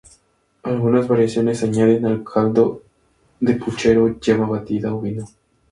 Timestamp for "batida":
4.47-4.91